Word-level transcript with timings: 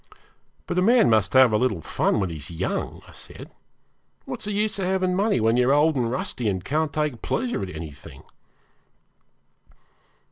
'But 0.65 0.79
a 0.79 0.81
man 0.81 1.11
must 1.11 1.33
have 1.33 1.53
a 1.53 1.57
little 1.59 1.79
fun 1.83 2.19
when 2.19 2.31
he 2.31 2.37
is 2.37 2.49
young,' 2.49 3.03
I 3.07 3.11
said. 3.11 3.51
'What's 4.25 4.45
the 4.45 4.51
use 4.51 4.79
of 4.79 4.85
having 4.85 5.15
money 5.15 5.39
when 5.39 5.57
you're 5.57 5.73
old 5.73 5.95
and 5.95 6.09
rusty, 6.09 6.49
and 6.49 6.65
can't 6.65 6.91
take 6.91 7.21
pleasure 7.21 7.61
in 7.61 7.69
anything?' 7.69 8.23